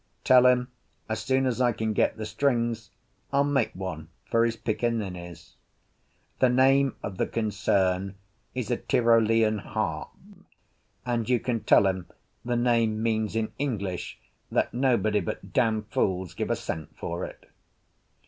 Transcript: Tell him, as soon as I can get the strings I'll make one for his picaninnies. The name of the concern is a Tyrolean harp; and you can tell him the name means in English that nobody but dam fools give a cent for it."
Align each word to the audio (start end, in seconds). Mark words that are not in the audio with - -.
Tell 0.23 0.47
him, 0.47 0.69
as 1.07 1.19
soon 1.19 1.45
as 1.45 1.61
I 1.61 1.73
can 1.73 1.93
get 1.93 2.17
the 2.17 2.25
strings 2.25 2.89
I'll 3.31 3.43
make 3.43 3.71
one 3.75 4.09
for 4.25 4.43
his 4.43 4.55
picaninnies. 4.57 5.57
The 6.39 6.49
name 6.49 6.95
of 7.03 7.17
the 7.17 7.27
concern 7.27 8.15
is 8.55 8.71
a 8.71 8.77
Tyrolean 8.77 9.59
harp; 9.59 10.09
and 11.05 11.29
you 11.29 11.39
can 11.39 11.59
tell 11.59 11.85
him 11.85 12.07
the 12.43 12.57
name 12.57 13.03
means 13.03 13.35
in 13.35 13.51
English 13.59 14.17
that 14.51 14.73
nobody 14.73 15.19
but 15.19 15.53
dam 15.53 15.83
fools 15.91 16.33
give 16.33 16.49
a 16.49 16.55
cent 16.55 16.97
for 16.97 17.23
it." 17.23 17.45